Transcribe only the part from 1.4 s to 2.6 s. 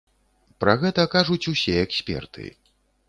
усе эксперты.